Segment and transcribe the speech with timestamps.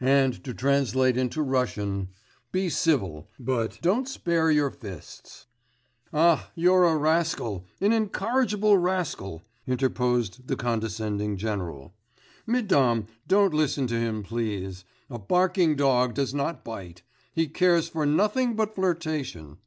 [0.00, 2.08] And to translate into Russian:
[2.52, 5.44] be civil but don't spare your fists.'
[6.10, 11.92] 'Ah, you're a rascal, an incorrigible rascal,' interposed the condescending general.
[12.46, 14.86] 'Mesdames, don't listen to him, please.
[15.10, 17.02] A barking dog does not bite.
[17.34, 19.58] He cares for nothing but flirtation.